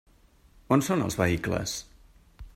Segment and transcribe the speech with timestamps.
[0.77, 1.77] On són els vehicles?